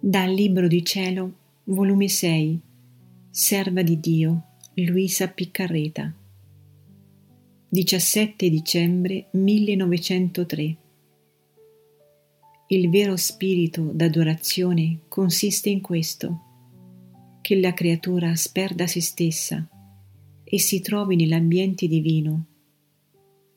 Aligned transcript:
Dal 0.00 0.30
Libro 0.32 0.68
di 0.68 0.84
Cielo, 0.84 1.32
volume 1.64 2.06
6, 2.06 2.60
Serva 3.30 3.82
di 3.82 3.98
Dio, 3.98 4.58
Luisa 4.74 5.26
Piccarreta. 5.26 6.14
17 7.68 8.48
dicembre 8.48 9.26
1903. 9.32 10.76
Il 12.68 12.88
vero 12.90 13.16
spirito 13.16 13.90
d'adorazione 13.92 15.00
consiste 15.08 15.68
in 15.68 15.80
questo, 15.80 16.42
che 17.40 17.58
la 17.58 17.74
creatura 17.74 18.36
sperda 18.36 18.86
se 18.86 19.00
stessa 19.00 19.68
e 20.44 20.58
si 20.60 20.80
trovi 20.80 21.16
nell'ambiente 21.16 21.88
divino 21.88 22.44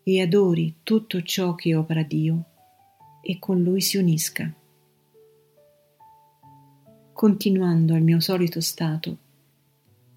e 0.01 0.19
adori 0.21 0.77
tutto 0.81 1.21
ciò 1.21 1.53
che 1.53 1.75
opera 1.75 2.01
Dio 2.01 2.45
e 3.21 3.37
con 3.37 3.61
lui 3.61 3.79
si 3.79 3.97
unisca. 3.97 4.51
Continuando 7.21 7.93
al 7.93 8.01
mio 8.01 8.19
solito 8.19 8.61
stato, 8.61 9.15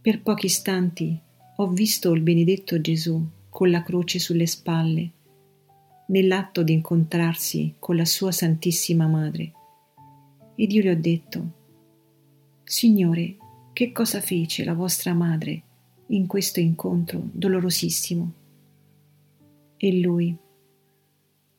per 0.01 0.23
pochi 0.23 0.47
istanti 0.47 1.21
ho 1.57 1.69
visto 1.69 2.11
il 2.15 2.23
benedetto 2.23 2.81
Gesù 2.81 3.23
con 3.51 3.69
la 3.69 3.83
croce 3.83 4.19
sulle 4.19 4.47
spalle, 4.47 5.11
nell'atto 6.07 6.63
di 6.63 6.73
incontrarsi 6.73 7.75
con 7.79 7.97
la 7.97 8.07
sua 8.07 8.33
Santissima 8.33 9.07
Madre. 9.07 9.53
Ed 10.55 10.73
io 10.73 10.83
le 10.83 10.91
ho 10.93 10.97
detto, 10.97 11.53
Signore, 12.65 13.37
che 13.75 13.93
cosa 13.93 14.23
fece 14.23 14.65
la 14.65 14.73
vostra 14.73 15.13
madre 15.13 15.63
in 16.07 16.27
questo 16.27 16.59
incontro 16.59 17.29
dolorosissimo? 17.31 18.33
E 19.77 20.01
lui, 20.01 20.35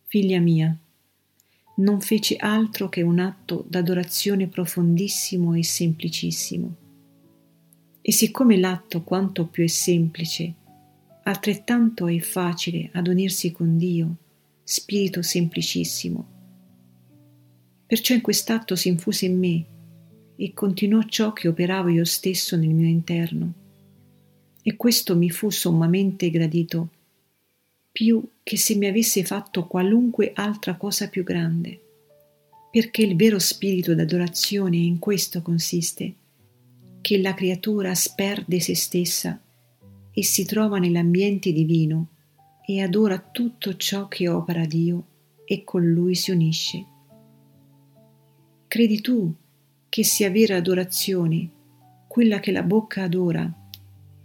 Figlia 0.07 0.39
mia, 0.39 0.75
non 1.77 1.99
fece 1.99 2.35
altro 2.37 2.87
che 2.87 3.01
un 3.01 3.19
atto 3.19 3.65
d'adorazione 3.67 4.47
profondissimo 4.47 5.53
e 5.53 5.63
semplicissimo. 5.63 6.75
E 8.01 8.11
siccome 8.11 8.57
l'atto 8.57 9.01
quanto 9.01 9.47
più 9.47 9.63
è 9.63 9.67
semplice, 9.67 10.53
altrettanto 11.23 12.07
è 12.07 12.19
facile 12.19 12.89
ad 12.93 13.07
unirsi 13.07 13.51
con 13.51 13.77
Dio, 13.77 14.15
spirito 14.63 15.21
semplicissimo. 15.21 16.33
Perciò 17.87 18.13
in 18.13 18.21
quest'atto 18.21 18.75
si 18.75 18.87
infuse 18.87 19.25
in 19.25 19.37
me 19.37 19.65
e 20.35 20.53
continuò 20.53 21.03
ciò 21.03 21.33
che 21.33 21.47
operavo 21.47 21.89
io 21.89 22.05
stesso 22.05 22.55
nel 22.55 22.69
mio 22.69 22.87
interno. 22.87 23.53
E 24.61 24.75
questo 24.75 25.15
mi 25.15 25.29
fu 25.29 25.49
sommamente 25.49 26.29
gradito, 26.29 26.89
più 27.91 28.27
che 28.45 28.57
se 28.57 28.75
mi 28.75 28.85
avesse 28.85 29.23
fatto 29.23 29.65
qualunque 29.65 30.31
altra 30.35 30.75
cosa 30.75 31.09
più 31.09 31.23
grande, 31.23 31.81
perché 32.69 33.01
il 33.01 33.15
vero 33.15 33.39
spirito 33.39 33.95
d'adorazione 33.95 34.77
in 34.77 34.99
questo 34.99 35.41
consiste, 35.41 36.13
che 37.01 37.17
la 37.17 37.33
creatura 37.33 37.95
sperde 37.95 38.59
se 38.59 38.75
stessa 38.75 39.41
e 40.11 40.23
si 40.23 40.45
trova 40.45 40.77
nell'ambiente 40.77 41.51
divino 41.51 42.09
e 42.63 42.83
adora 42.83 43.17
tutto 43.17 43.77
ciò 43.77 44.07
che 44.07 44.29
opera 44.29 44.63
Dio 44.65 45.07
e 45.43 45.63
con 45.63 45.83
lui 45.83 46.13
si 46.13 46.29
unisce. 46.29 46.85
Credi 48.67 49.01
tu 49.01 49.33
che 49.89 50.03
sia 50.03 50.29
vera 50.29 50.57
adorazione 50.57 51.49
quella 52.07 52.39
che 52.39 52.51
la 52.51 52.61
bocca 52.61 53.01
adora 53.01 53.51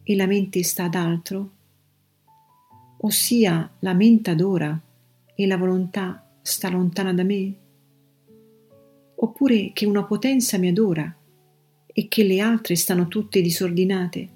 e 0.02 0.14
la 0.14 0.26
mente 0.26 0.62
sta 0.62 0.84
ad 0.84 0.94
altro? 0.94 1.52
Ossia 3.02 3.70
la 3.80 3.94
mente 3.94 4.30
adora 4.30 4.78
e 5.34 5.46
la 5.46 5.56
volontà 5.56 6.26
sta 6.42 6.68
lontana 6.68 7.12
da 7.12 7.22
me? 7.22 7.54
Oppure 9.16 9.72
che 9.72 9.86
una 9.86 10.04
potenza 10.04 10.58
mi 10.58 10.68
adora 10.68 11.14
e 11.86 12.08
che 12.08 12.24
le 12.24 12.40
altre 12.40 12.76
stanno 12.76 13.08
tutte 13.08 13.40
disordinate? 13.40 14.28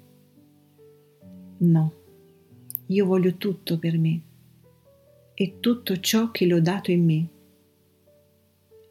No, 1.57 1.93
io 2.87 3.05
voglio 3.05 3.35
tutto 3.35 3.77
per 3.77 3.97
me 3.97 4.21
e 5.33 5.59
tutto 5.59 5.99
ciò 5.99 6.31
che 6.31 6.45
l'ho 6.45 6.61
dato 6.61 6.91
in 6.91 7.03
me. 7.03 7.27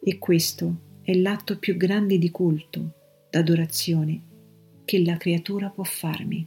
E 0.01 0.19
questo 0.19 0.75
è 1.03 1.15
l'atto 1.15 1.59
più 1.59 1.77
grande 1.77 2.19
di 2.19 2.31
culto, 2.31 2.93
d'adorazione, 3.31 4.21
che 4.85 5.03
la 5.03 5.17
creatura 5.17 5.71
può 5.71 5.85
farmi. 5.85 6.47